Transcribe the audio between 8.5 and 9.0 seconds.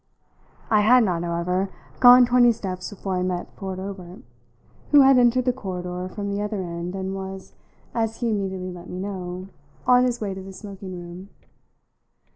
let me